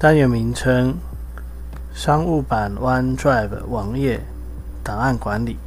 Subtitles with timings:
[0.00, 0.96] 单元名称：
[1.92, 4.18] 商务版 OneDrive 网页
[4.82, 5.58] 档案管理。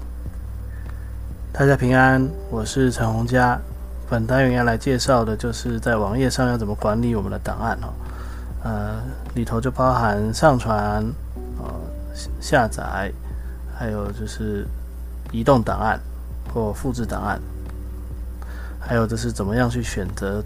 [1.52, 3.62] 大家平安，我是陈洪佳。
[4.10, 7.94] 本单元要来介绍的就是在网页上要怎么管理我们的档案哦。
[8.64, 9.04] 呃，
[9.36, 11.05] 里头就包含上传、
[11.60, 11.72] 呃
[12.41, 13.13] 下载，
[13.77, 14.66] 还有就是
[15.32, 16.00] 移动档案
[16.52, 17.40] 或复制档案，
[18.79, 20.44] 还有就是怎么样去选择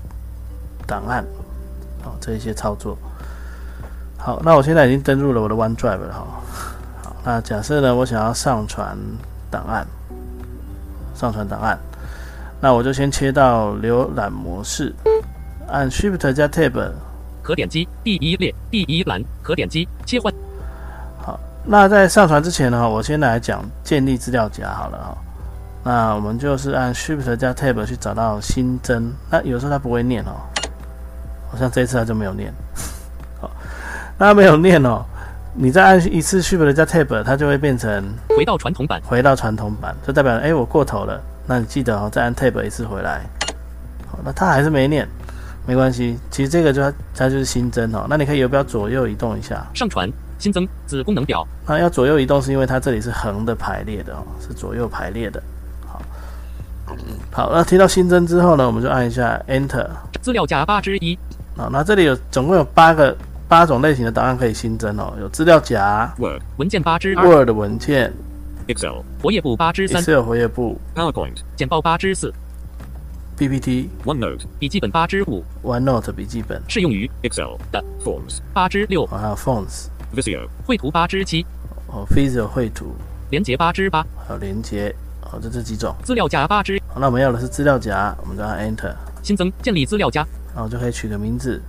[0.85, 1.23] 档案，
[2.03, 2.97] 哦这一些操作。
[4.27, 6.27] 好，那我现在已经登录了我的 OneDrive 了哈。
[7.01, 8.97] 好，那假设呢，我想要上传
[9.49, 9.87] 档案，
[11.15, 11.79] 上传档案，
[12.59, 14.93] 那我就先切到浏览模式，
[15.69, 16.91] 按 Shift 加 Tab，
[17.41, 20.33] 可点击第一列第一栏，可点击切换。
[21.19, 25.17] 好，那在上传之前呢，我先来讲建立资料夹好了哈。
[25.85, 30.35] 那我们就是按 Shift 加 Tab 去找到新增，那有时候它不会念哦，
[31.49, 32.53] 好像这一次它就没有念。
[34.17, 34.25] 好。
[34.25, 35.03] 那没有念哦，
[35.53, 38.03] 你再按一次 Shift 加 Tab，它就会变成
[38.35, 41.21] 回到传统版，回到传统版，就代表哎我过头了。
[41.45, 43.21] 那你记得哦，再按 Tab 一次回来。
[44.07, 45.07] 好，那它还是没念，
[45.65, 46.17] 没关系。
[46.29, 46.81] 其实这个就
[47.15, 48.05] 它就是新增哦。
[48.09, 49.65] 那你可以有不要左右移动一下？
[49.73, 51.47] 上传新增子功能表。
[51.65, 55.41] 那要左右移动是因为它这里是横的排列的哦，是左右排列的。
[55.85, 56.01] 好，
[57.31, 59.87] 好，那提到新增之后呢，我们就按一下 Enter。
[60.21, 61.17] 资料夹八之一。
[61.55, 63.15] 好，那这里有总共有八个。
[63.47, 68.11] 八种类型的档案可以新增哦，有资料夹、Word 文件八之 Word 文件、
[68.67, 72.33] Excel 活页簿八之三、Excel 活页簿、PowerPoint 简报八之四、
[73.37, 81.45] PPT OneNote 笔记本八之五、OneNote 笔记本适用于 Excel 的 Forms 八之六，还有 Forms Visio 绘图八之七，
[81.87, 82.93] 哦 Visio 绘图。
[83.29, 85.93] 连接八之八，还有连接，哦就这几种？
[86.01, 91.61] 资料夹八之，好那我们要的是资料夹，我们就按 Enter 新增建立资料夹，然后就可以取个名字。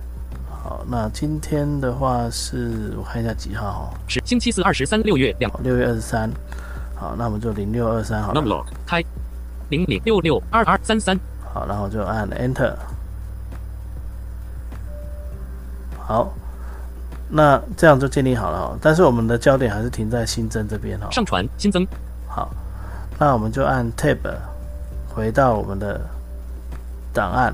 [0.69, 6.29] 好，那今天的话是我看一下几号哈，是星期四二十三六月两六月二十三。
[6.95, 8.65] 好，那我们就零六二三好了。
[8.85, 9.03] 开
[9.69, 11.19] 零零六六二二三三。
[11.51, 12.75] 好，然后就按 Enter。
[15.97, 16.31] 好，
[17.27, 18.77] 那这样就建立好了哈。
[18.79, 21.09] 但是我们的焦点还是停在新增这边哈。
[21.09, 21.83] 上传新增。
[22.27, 22.47] 好，
[23.17, 24.19] 那我们就按 Tab
[25.15, 25.99] 回到我们的
[27.11, 27.51] 档案。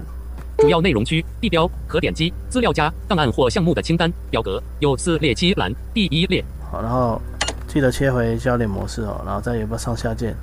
[0.57, 6.43] 主要内容区地标可点击资料夹档案或项目的清单表格有四列七栏第一列。
[6.71, 7.21] 好，然后
[7.67, 10.35] 记得切回焦点模式哦，然后再有个上下键。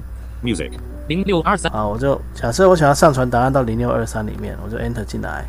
[0.44, 0.72] Music
[1.08, 5.46] 零六二三好，我就假设我想要上传答案到零六二三里面，我就 enter 进来。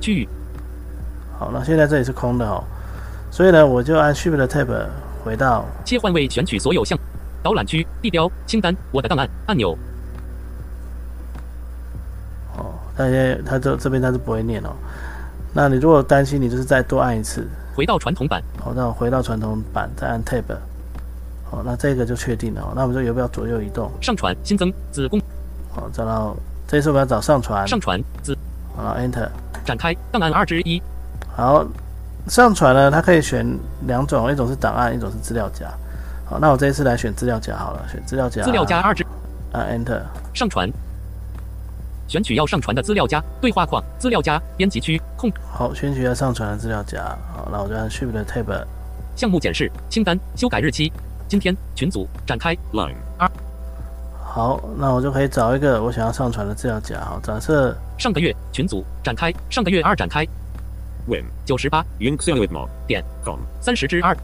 [0.00, 0.28] 区域
[1.38, 2.62] 好，那现在这里是空的哦，
[3.30, 4.86] 所以呢我就按 Shift Tab
[5.24, 5.64] 回到。
[5.84, 6.96] 切换位选取所有项
[7.42, 9.76] 导览区地标清单我的档案按钮。
[12.96, 14.70] 它现在它这这边他是不会念哦。
[15.54, 18.42] 那你如果担心，你就是再多按一次，回到传统版。
[18.58, 20.44] 好，那我回到传统版，再按 Tab。
[21.44, 22.72] 好，那这个就确定了。
[22.74, 23.90] 那我们就要不要左右移动？
[24.00, 25.20] 上传新增子宫。
[25.70, 26.34] 好，找到
[26.66, 27.68] 这次我们要找上传。
[27.68, 28.34] 上传子。
[28.74, 29.28] 好，Enter。
[29.64, 30.82] 展开档案二之一。
[31.36, 31.66] 好，
[32.28, 33.46] 上传呢，它可以选
[33.86, 35.66] 两种，一种是档案，一种是资料夹。
[36.24, 38.42] 好，那我这一次来选资料夹好了，选资料夹。
[38.42, 39.04] 资料夹二之。
[39.52, 40.00] 啊 Enter。
[40.32, 40.70] 上传。
[42.12, 45.32] 选取要上传的资料夹对话框，资料夹编辑区空。
[45.50, 47.02] 好，选取要上传的资料夹。
[47.34, 48.66] 好，那我就按 Shift Tab。
[49.16, 50.92] 项目检视清单修改日期，
[51.26, 53.26] 今天群组展开 Line 二。
[54.22, 57.00] 好，那我就可以找一个我想要上传的资料夹。
[57.00, 60.22] 好，假设上个月群组展开，上个月二展开。
[61.08, 61.82] Win 九十八
[62.86, 64.14] 点 com 三十之二。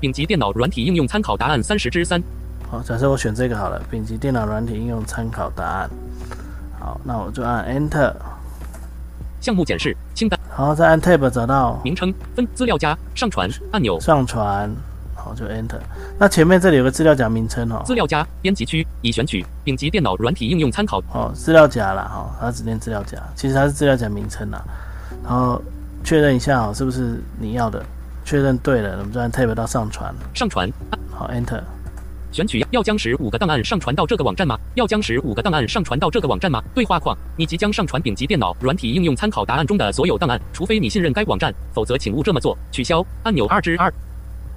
[0.00, 2.20] 丙级电脑软体应用参考答案三十之三。
[2.68, 5.88] 好，假设我选这个好了，丙级电脑软体应用参考答案。
[6.88, 8.14] 好，那我就按 Enter。
[9.42, 10.40] 项目检视清单。
[10.48, 14.00] 好，再按 Tab 找到名称分资料夹上传按钮。
[14.00, 14.74] 上传，
[15.14, 15.78] 好就 Enter。
[16.18, 17.82] 那前面这里有个资料夹名称哦。
[17.84, 20.98] 资料夹编辑区已选取顶级电脑软体应用参考。
[21.12, 24.64] 哦，资料夹啦，哈，它只念资料夹，其实它是资料夹名称啦。
[25.22, 25.60] 然后
[26.02, 27.84] 确认一下哦，是不是你要的？
[28.24, 30.14] 确认对了，我们就按 Tab 到上传。
[30.34, 30.72] 上传。
[31.12, 31.60] 好，Enter。
[32.30, 34.58] 选取要将十五个档案上传到这个网站吗？
[34.74, 36.62] 要将十五个档案上传到这个网站吗？
[36.74, 42.56] 对话框，你即将上传顶级电脑软体应用参考答案中的所有档案，除非你信任该网站，否则请勿这么做。
[42.70, 43.92] 取消按钮二之二，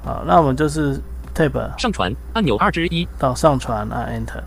[0.04, 1.02] 好，那我们就是
[1.34, 4.42] tab 上传按钮二之一，到上传按 Enter。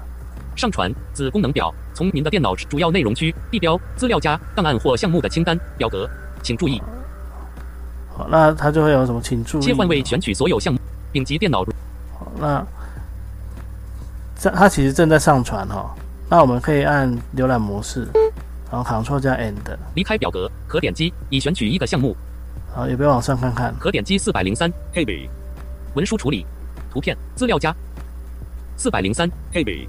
[0.56, 6.08] 上传子功能表，从您的电脑主要内容区地标资料夹档案或项目的清单表格，
[6.42, 6.80] 请注意
[8.16, 9.20] 好，那它就会有什么？
[9.20, 10.78] 请注意切换为选取所有项目
[11.10, 11.64] 丙级电脑
[12.16, 12.64] 好，那
[14.38, 15.94] 这它其实正在上传哈、
[16.28, 18.06] 那我们可以按浏览模式，
[18.70, 19.54] 然后 Ctrl 加 End，
[19.94, 22.16] 离开表格，可点击已选取一个项目，
[22.74, 23.74] 好，也不要往上看看。
[23.78, 25.28] 可点击四百零三 KB
[25.94, 26.44] 文书处理
[26.90, 27.74] 图片资料夹
[28.76, 29.86] 四百零三 KB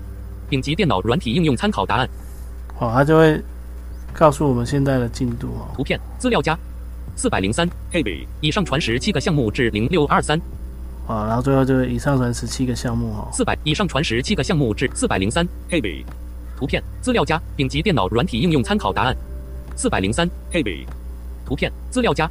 [0.50, 2.08] 顶级电脑软体应用参考答案
[2.76, 3.42] 好，它就会
[4.14, 5.68] 告诉我们现在的进度哦。
[5.76, 6.58] 图片资料夹
[7.16, 10.40] 四百零三 KB 已上传十七个项目至零六二三
[11.08, 13.28] 好，然后最后就是已上传十七个项目哈。
[13.32, 16.04] 四百已上传十七个项目至四百零三 KB
[16.58, 19.16] 图片资料夹顶级电脑软体应用参考答案
[19.76, 20.86] 四百零三 KB
[21.46, 22.28] 图片资料夹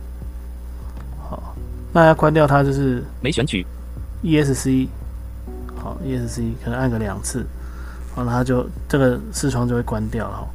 [1.22, 1.54] 好，
[1.92, 3.64] 那要关掉它就是 E 没选取
[4.24, 4.88] ESC，
[5.76, 7.46] 好，ESC 可能按个两次，
[8.14, 10.48] 好，那它就这个视窗就会关掉了哦。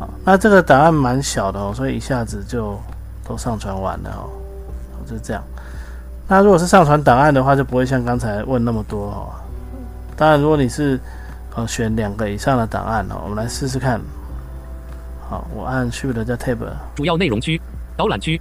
[0.00, 2.76] 好，那这个档案蛮小的哦，所以一下子就
[3.24, 4.26] 都上传完了哦。
[4.92, 5.44] 好，就是这样。
[6.28, 9.06] 那如果是上传档案的话，就不会像刚才问那么多。
[9.06, 9.30] 哦。
[10.16, 10.98] 当然，如果你是
[11.54, 14.00] 呃选两个以上的档案哦，我们来试试看。
[15.28, 16.58] 好，我按 Shift 加 Tab，
[16.94, 17.60] 主要内容区
[17.96, 18.40] 导览区。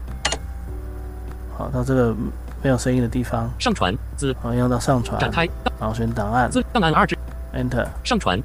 [1.58, 2.16] 好，到这个
[2.62, 5.48] 没有声音的地方，上传子好，要到上传，展开
[5.80, 6.50] 然后选档案。
[6.50, 7.18] 资档案二至
[7.54, 7.88] ，Enter。
[8.04, 8.40] 上传，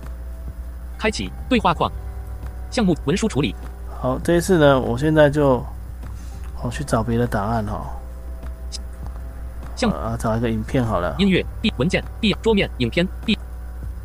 [0.99, 1.91] 开启对话框，
[2.71, 3.55] 项目文书处理，
[4.01, 5.65] 好，这一次呢，我现在就
[6.63, 7.85] 我去找别的档案哈、
[9.81, 11.17] 项啊，找一个影片好了。
[11.19, 13.39] 音乐 B 文件 B 桌面影片 B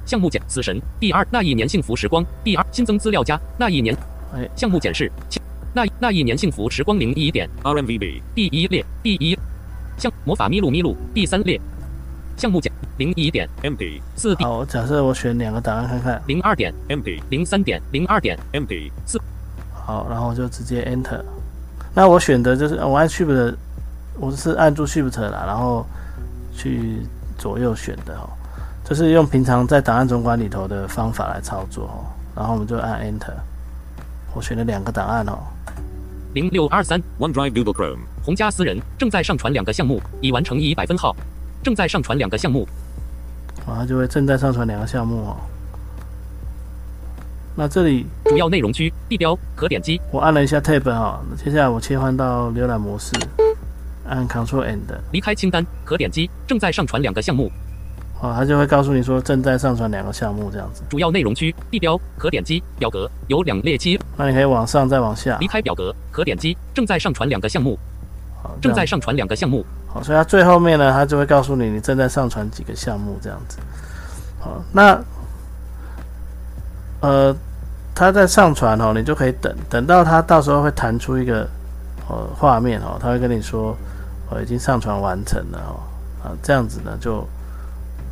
[0.06, 3.94] 项目简死神 B 二那一年幸福时光 B 二新增资料夹那一年
[4.34, 5.12] 哎，项目检视
[5.74, 9.38] 那那一年幸福时光零一点 RMVB 第一列第一。
[9.98, 11.60] 项魔法咪路咪路第三列。
[12.38, 19.20] 项目检零一点 MP 四 D 好，假设我选两个档案看看，零二点 MP 零三点零二点 MP 四。
[19.74, 21.22] 好，然后就直接 Enter。
[21.94, 23.56] 那我选的就是我按 Shift，
[24.20, 25.86] 我是按住 Shift 啦，然后
[26.54, 27.02] 去
[27.38, 28.30] 左右选的哦，
[28.84, 32.06] 就是用平常在档案总管里头的方法来操作哦。
[32.36, 33.34] 然后我们就按 Enter。
[34.34, 35.38] 我选了两个档案哦，
[36.34, 38.00] 零六二三 OneDrive Google Chrome.
[38.24, 41.16] 洪家私人正在上传两个项目，已完成一百分号，
[41.64, 42.68] 正在上传两个项目，
[43.66, 45.38] 然后就会正在上传两个项目哦。
[47.56, 53.14] 那这里主要内容区地标可点击我按了一下 Tab 哈，那接下来我切换到浏览模式，
[54.08, 54.80] 按 Ctrl End，
[55.12, 57.52] 离开清单可点击正在上传两个项目，
[58.22, 60.84] 哦，它就会告诉你说正在上传两个项目这样子。
[60.90, 65.38] 主要内容区地标可点击表格有两列七，那你可以往上再往下。
[65.40, 67.78] 离，开表格可点击正在上传两个项目，
[68.42, 73.58] 好，正在上传两个项目，好，所以它最后面呢，它就会告诉你你正在上传几个项目这样子。
[74.40, 75.00] 好，那
[77.02, 77.36] 呃，
[77.94, 81.48] 它在上传哦，你就可以等等到它到时候会弹出一个
[82.08, 83.76] 呃画面哦，它会跟你说
[84.36, 85.80] 哦已经上传完成了哦，
[86.24, 87.26] 啊这样子呢就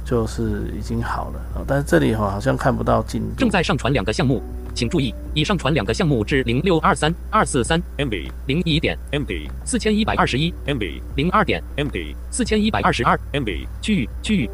[0.06, 3.50] 就是已经好了哦，但是这里哈、哦、好像看不到进度正。
[3.50, 4.42] 在上传两个项目，
[4.74, 14.50] 请注意已上传两个项目至零六二三二四三 MB 零一点 MB 四千一百二十一 MB 零二点 MB 四千一百二十二 MB 区域区域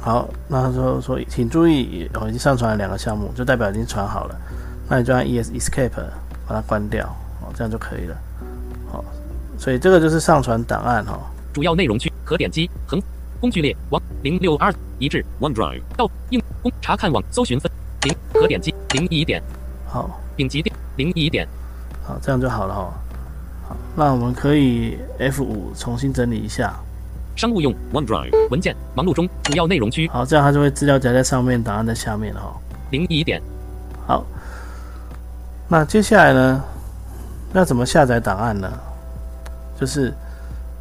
[0.00, 4.36] 好，那他说说，请注意，我、哦、已经上传了两个项目，就代表已经传好了。
[4.88, 5.90] 那你就按 ES Escape
[6.46, 7.04] 把它关掉，
[7.42, 8.16] 哦，这样就可以了。
[9.58, 11.20] 好，所以这个就是上传档案哈、哦。
[11.52, 13.02] 主要内容区可点击横
[13.40, 15.82] 工具列网零六二一致 OneDrive.
[15.96, 17.70] 到应公查看网搜寻分
[18.02, 19.42] 零可点击零一点
[19.86, 21.46] 好，丙级点零一点
[22.04, 22.94] 好，这样就好了哈、
[23.68, 26.74] 好，那我们可以 F 五重新整理一下。
[27.36, 28.48] 商务用 OneDrive.
[28.50, 32.52] 文件忙碌中主要内容区好，这样它就会资料夹在上面，档案在下面了哈、
[32.90, 33.40] 零一点
[34.06, 34.24] 好，
[35.68, 36.64] 那接下来呢，
[37.52, 38.68] 要怎么下载档案呢？
[39.78, 40.12] 就是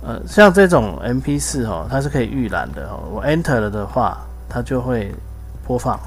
[0.01, 3.03] 呃，像这种 MP 四哦，它是可以预览的哦。
[3.11, 4.17] 我 Enter 了的话，
[4.49, 5.11] 它就会
[5.65, 5.99] 播放。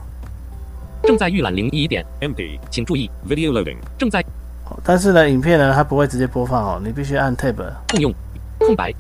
[1.03, 2.59] 正在预览零一点，MP.
[2.71, 3.79] 请注意 Video loading.
[3.99, 4.21] 正在
[4.69, 7.57] 哦但是呢，影片呢，它不会直接播放哦，你必须按 Tab
[7.89, 8.15] 共用
[8.59, 8.93] 空白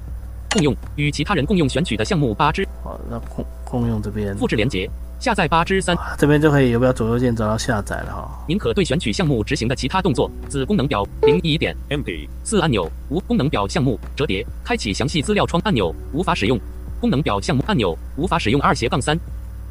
[0.50, 5.94] 共用与其他人共用选取的项目八支好，那共共用这边，复制连接下载八之三。
[5.96, 12.26] 啊这边就可以有没有左右键找到下载了哈、您可对选取项目执行的其他动作，子功能表零一点 MP.
[12.42, 16.58] 四按钮无功能表项目折叠开启详细资料窗按钮无法使用
[16.98, 19.18] 功能表项目按钮无法使用二斜杠三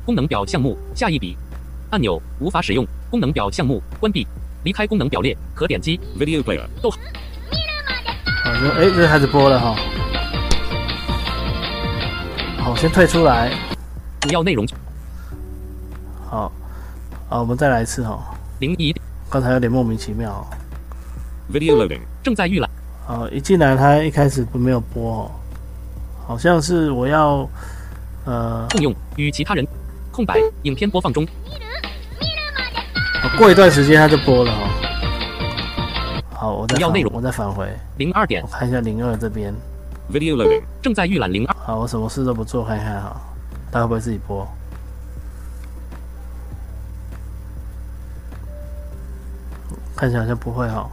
[0.06, 1.36] 功能表项目下一笔
[1.90, 4.28] 按钮无法使用，功能表项目关闭，
[4.64, 6.62] 离开功能表列可点击 Video player.
[6.84, 6.90] 好，
[8.60, 9.76] 就哎，这开始播了哈。
[12.60, 13.52] 好，先退出来。
[14.22, 14.68] 主要内容
[16.30, 16.52] 好，
[17.28, 18.20] 好，我们再来一次哈。
[18.60, 18.96] 零一
[19.32, 20.46] 刚才有点莫名其妙哦。
[21.52, 22.02] Video loading.
[22.22, 22.70] 正在预览
[23.04, 25.32] 好，一进来它一开始不没有播哦，
[26.28, 27.50] 好像是我要
[28.26, 29.66] 呃，共用与其他人
[30.12, 31.26] 空白影片播放中
[33.24, 34.70] 好过一段时间它就播了哈。
[36.30, 37.68] 好，我再要内容我再返回，
[37.98, 39.52] 零二点我看一下零二这边。
[40.14, 40.62] Video loading.
[40.80, 43.20] 正在预览零二好，我什么事都不做，看一看哈，
[43.72, 44.48] 它会不会自己播？
[50.00, 50.90] 看起来好像不会哈。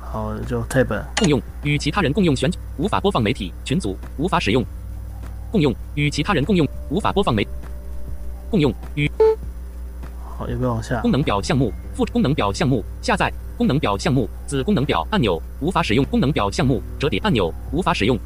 [0.00, 4.64] 好，就 tab 共用与其他人共用选无法播放媒体群组无法使用。
[5.52, 7.46] 共用与其他人共用无法播放媒
[8.50, 9.08] 共用与
[10.36, 11.00] 好，有没有往下？
[11.00, 11.12] 功？
[11.12, 16.04] 能表项目复制功能表项目下载功能表项目子功能表按钮无法使用。
[16.06, 18.18] 功能表项目折叠按钮无法使用。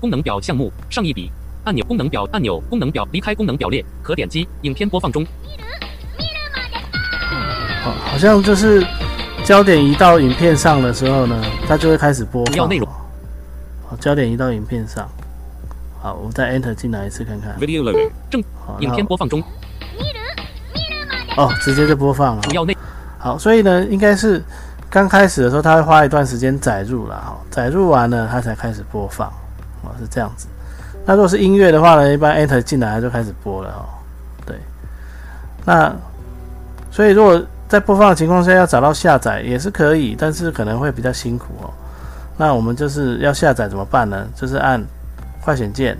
[0.00, 1.28] 功能表项目上一笔
[1.64, 5.26] 按钮功能表按钮功能表离开功能表列可点击影片播放中。
[7.82, 8.84] 好，好像就是
[9.46, 12.68] 焦点移到影片上的时候呢，它就会开始播放。
[12.68, 12.88] 内容
[13.88, 15.08] 好，焦点移到影片上。
[16.02, 17.56] 好，我们再 Enter 进来一次看看。
[17.60, 18.44] Video loading.
[18.66, 19.40] 好，影片播放中
[21.36, 22.42] 哦，直接就播放了。
[22.42, 22.76] 主要内
[23.20, 24.42] 好，所以呢，应该是
[24.90, 29.28] 刚开始的时候，它会花一段时间载入了哈，载入完了它才开始播放，
[29.84, 30.48] 哦，是这样子。
[31.04, 33.86] 那如果是音乐的话呢，一般 Enter 进来它就开始播了哈。
[34.44, 34.56] 对，
[35.64, 35.94] 那
[36.90, 41.70] 所以如果在播放的情况下要找到下载也是可以，但是可能会比较辛苦哦。
[42.36, 44.26] 那我们就是要下载怎么办呢？
[44.36, 44.80] 就是按
[45.42, 45.96] 快选键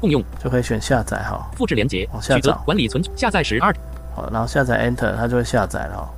[0.00, 1.50] 共用就可以选下载哈。
[1.56, 3.74] 复制连接往下找管理存下载时二
[4.14, 6.08] 好，然后下载 Enter，它就会下载了哦。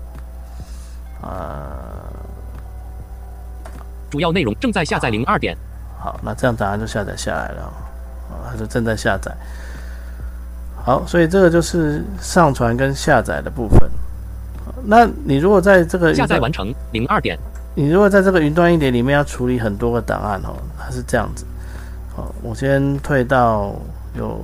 [1.23, 1.73] 呃，
[4.11, 5.57] 主要内容正在下载零二点
[5.99, 7.73] 好，那这样答案就下载下来了哦，
[8.31, 9.35] 哦它就正在下载。
[10.85, 13.91] 好，所以这个就是上传跟下载的部分。
[14.83, 17.39] 好那你如果在这个下，载完成零二点
[17.75, 21.47] 你如果在这个云端一点里面要处理很多个档案哦，它是这样子。
[22.15, 23.75] 好，我先退到
[24.15, 24.39] 有，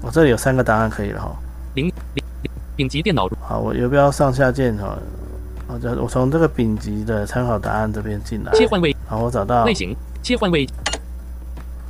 [0.00, 1.30] 我这里有三个档案可以了哈。
[1.74, 4.98] 零零零丙级电脑好，我游标上下键哈，
[5.68, 10.66] 我就我从这个丙级的参考答案这边进来，切换位然后我找到类型切换位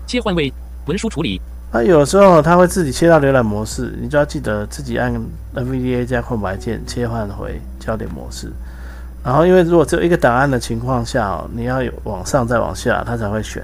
[0.07, 0.53] 切换位
[0.87, 1.41] 文书处理
[1.75, 5.13] 那有时候它会自己切到浏览模式，你就要记得自己按
[5.57, 8.49] NVDA 加空白键切换回焦点模式。
[9.25, 13.61] 然后因为如果只有一个档案的情况下哦，你要有往上再往下，它才会选。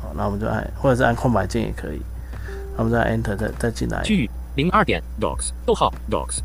[0.00, 2.00] 好，那我们就按或者是按空白键也可以。
[2.78, 4.02] 那我们再按 Enter 再再进来。
[4.04, 5.50] 区域零二点 Docs.
[5.66, 6.38] 逗号 Docs.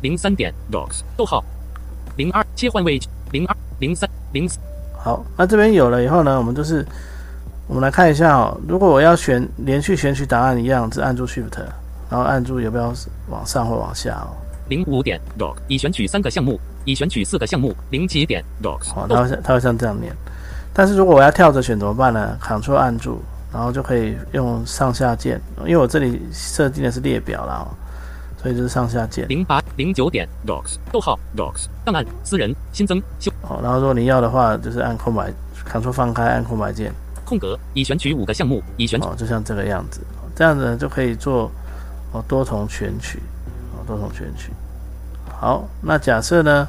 [0.00, 1.00] 零三点 Docs.
[1.16, 1.44] 逗号
[2.16, 3.00] 零二切换位
[3.32, 4.60] 零二零三零四
[4.96, 6.86] 好，那这边有了以后呢，我们就是
[7.66, 8.58] 我们来看一下哦。
[8.68, 11.58] 如果我要选连续选取档案一样，只按住 Shift，
[12.10, 12.92] 然后按住要不要
[13.28, 14.36] 往上或往下哦。
[14.68, 15.56] 零五点 Doc.
[15.68, 18.92] 已选取三个项目，已选取四个项目零几点 Docs.
[18.94, 20.14] 好，它会像它会像这样念。
[20.72, 27.68] 但是如果我要跳着选怎么办呢？Ctrl 按住，然后就可以用上下键，因为我这里设定的是列表啦、哦，
[28.42, 29.28] 所以就是上下键。
[29.28, 30.76] 零八零九点 Docs.
[30.90, 31.66] 逗号 Docs.
[31.84, 35.32] 档案私人新增修哦，然后如果你要的话，就是按空白
[35.70, 36.92] ，Ctrl 放开，按空白键，
[37.24, 40.00] 空格已选取五个项目，已选取哦，就像这个样子。
[40.36, 41.50] 这样子呢就可以做
[42.12, 43.18] 哦多重选取，
[43.72, 44.52] 哦多重选取。
[45.28, 46.68] 好，那假设呢，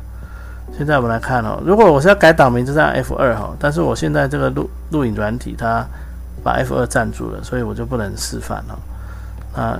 [0.78, 5.86] 现在我们来看哦，如果我是要改档名，就是按 F 二哈，但是我现在这个录录影软体它
[6.44, 8.78] 把 F 二占住了，所以我就不能示范哦。
[9.56, 9.80] 那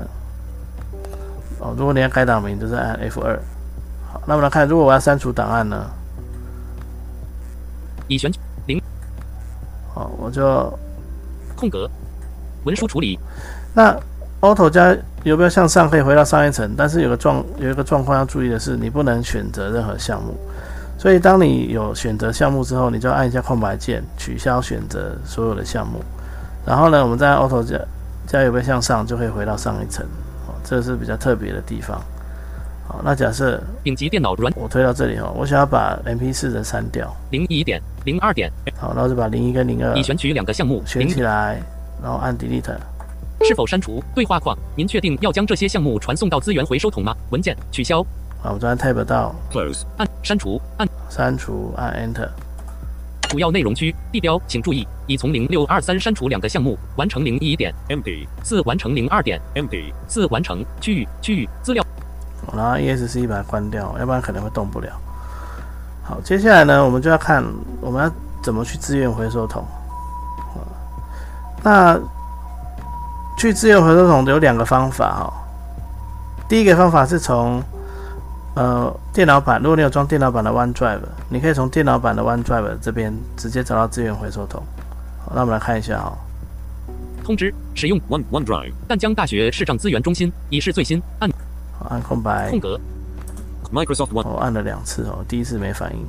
[1.60, 3.40] 哦，如果你要改档名，就是按 F 二。
[4.12, 5.86] 好，那我们来看，如果我要删除档案呢？
[8.08, 8.32] 已选
[9.96, 10.72] 哦，我就
[11.56, 11.90] 空格
[12.66, 13.18] 文书处理
[13.74, 13.98] 那
[14.42, 20.36] Auto 加游标向上可以回到上一层，但是有个状有一个状况要注意的是，你不能选择任何项目。
[20.98, 26.00] 所以当你有选择项目之后，你就按一下空白键，取消选择所有的项目。
[26.66, 27.80] 然后呢，我们再 Auto 加
[28.28, 30.06] 加游标向上，就可以回到上一层。
[30.48, 32.00] 哦，这是比较特别的地方。
[32.96, 38.50] 好，那假设顶级电脑软我推到这里哈，我想要把 MP 四的删掉，零一点零二点
[38.80, 41.62] 好，然后就把零一跟零二已选取两个项目选零起来，
[42.02, 42.78] 然后按 Delete。
[43.44, 44.58] 是否删除对话框？
[44.78, 47.14] 您确定要将这些项目传送到资源回收桶吗？
[47.32, 48.02] 文件取消
[48.42, 49.82] 好，我们再按 Tab 到 Close.
[49.98, 52.30] 按删除按删除，按 Enter。
[53.28, 61.86] 主要内容区地标，请注意，已从零六二三删除两个项目，完成零一点 empty, 四，完成零二点 empty, 四，完成区域区域资料。
[62.54, 64.90] 然后 ESC 把它关掉，要不然可能会动不了。
[66.04, 67.44] 好，接下来呢，我们就要看
[67.82, 68.12] 我们要
[68.44, 69.64] 怎么去资源回收桶。
[70.54, 70.62] 啊
[71.64, 72.00] 那
[73.38, 75.34] 去资源回收桶有两个方法哈、
[76.48, 77.62] 第一个方法是从
[78.56, 84.64] 呃电脑版，如果你有装电脑版的 OneDrive，你可以从电脑版的 OneDrive 这边直接找到资源回收桶。
[85.26, 86.16] 好，那我们来看一下哈、
[87.24, 91.30] 通知使用 one, OneDrive, 淡江大学视障资源中心已是最新按
[91.90, 92.50] 按空白。
[92.50, 92.80] 空，格。
[93.74, 96.06] Microsoft One, 我按了两次哦，第一次没反应。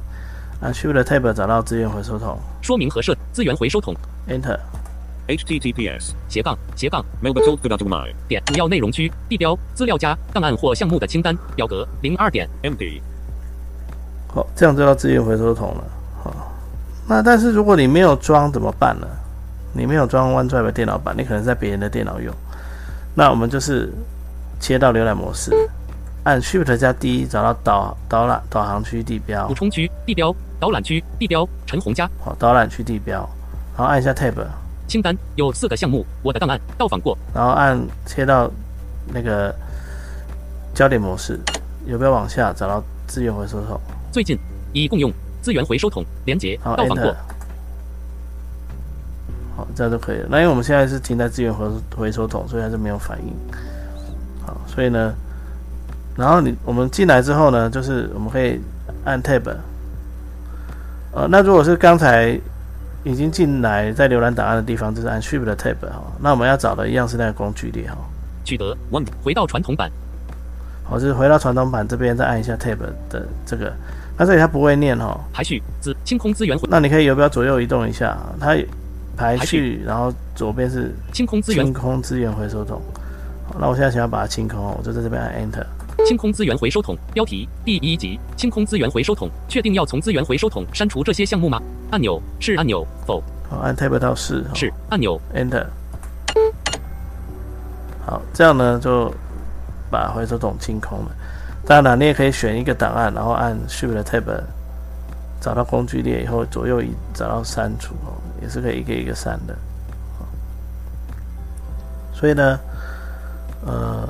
[0.61, 2.39] 按 Shift Tab 找到资源回收桶。
[2.63, 3.95] 说明和设资源回收桶
[4.29, 4.59] ，Enter。
[5.29, 7.05] HTTPS, 斜杠斜杠。
[7.23, 12.49] Melbatol Kudatumai, 点主要内容区地标资料夹档案或项目的清单表格零二点。
[12.63, 13.01] Empty,
[14.29, 15.85] 好，这样就到资源回收桶了。
[16.23, 16.53] 好，
[17.09, 19.07] 那但是如果你没有装怎么办呢？
[19.73, 22.33] 你没有装 OneDrive 的电脑版，你可能在别人的电脑用。
[23.15, 23.93] 那我们就是
[24.61, 25.53] 切到浏览模式，
[26.25, 33.29] 按 Shift 加 D 找到导导览导航区地标补，充区地标导览区地标陈红家好，导览区地标，
[33.77, 34.35] 然后按一下 Tab，
[34.89, 38.51] 清单有四个项目，我的档案到访过然后按切到
[39.13, 39.55] 那个
[40.75, 41.39] 焦点模式，
[41.87, 43.81] 有没有往下找到资源回收桶？
[44.11, 44.37] 最近
[44.73, 47.15] 已共用资源回收桶连接好到访过。
[49.57, 50.27] 好，这样就可以了。
[50.31, 53.33] 那因为我们现在是停在资源回收回收桶，所以还是没有反应。
[54.47, 55.13] 好，所以呢，
[56.17, 58.61] 然后你我们进来之后呢，就是我们可以
[59.05, 59.43] 按 Tab。
[61.13, 62.39] 呃，那如果是刚才
[63.05, 66.03] 已经进来在浏览档案的地方，就是按 Shift 的 Tab 哈。
[66.21, 67.97] 那我们要找的一样是那个工具列哈。
[68.45, 69.91] 取得 One, 回到传统版
[70.85, 72.79] 好，就是回到传统版这边，再按一下 Tab
[73.11, 73.73] 的这个。
[74.19, 78.55] 那这里它不会念哈，排序资清空资源回那你可以游标左右移动一下，它
[79.17, 82.81] 排排序，然后左边是清空资源清空资源回收桶。
[83.49, 85.65] 好，那我现在想要把它清空哦，我就在这边按 Enter。
[86.07, 91.61] 清空资源回收桶标题第一集清空资源回收桶，确定要从资源回收桶删除这些项目吗？
[91.91, 95.21] 按钮是按钮，否好，按 Tab 到是，是按钮。
[95.35, 95.67] Enter。
[98.05, 99.13] 好，这样呢就
[99.91, 101.11] 把回收桶清空了。
[101.65, 104.25] 当然了，你也可以选一个档案，然后按 Shift 的 Tab
[105.41, 109.57] 找到工具列以后，左右移找到删除哦，也是可以一个一个删的。
[110.19, 110.27] 好
[112.13, 112.59] 所以呢，
[113.67, 114.09] 呃，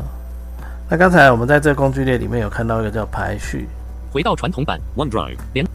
[0.88, 3.66] 那刚才我们在这个工具列里面有看到一个叫排序，
[4.12, 5.66] 回到传统版 OneDrive, 连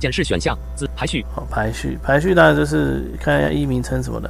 [0.00, 1.24] 检视选项子排序。
[1.32, 4.28] 好，排序，排序当然就是看一下一名称什么的。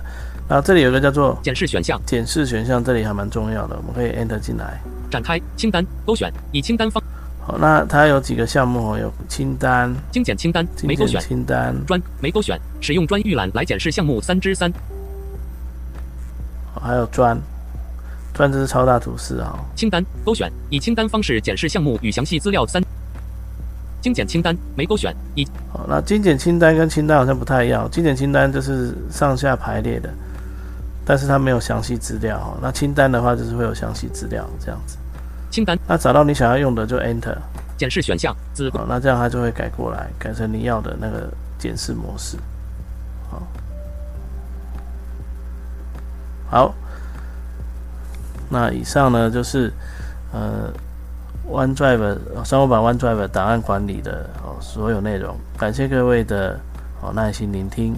[0.48, 1.98] 然后这里有一个叫做检视选项。
[2.04, 4.78] 检视选项，这里还蛮重要的，我们可以 Enter 进来。
[5.10, 7.02] 展开清单勾选以清单方
[7.40, 11.20] 好，那它有几个项目哦，有清单、精简清单没勾选。
[11.22, 14.70] 清单，专没勾选使用专预览来检视项目三之三。
[16.74, 17.38] 好还有专，
[18.34, 19.58] 专这是超大图示啊。
[19.76, 22.82] 清单勾选以清单方式检视项目与详细资料三
[24.00, 30.12] 精简清单没勾选以好，那精简清单跟清单好像不太一样，精简清单就是上下排列的，
[31.04, 32.58] 但是它没有详细资料哦。
[32.60, 34.96] 那清单的话就是会有详细资料这样子。
[35.50, 37.36] 清单那找到你想要用的就 Enter，
[37.76, 42.36] 检视选项资好，那这样它就会改过来，改成你要的那个检视模式。
[43.30, 43.42] 好，
[46.50, 46.74] 好，
[48.52, 49.72] 那以上呢就是
[50.30, 50.70] 呃
[51.50, 56.60] OneDrive 商务版 OneDrive 档案管理的哦所有内容，感谢各位的
[57.00, 57.96] 哦耐心聆听，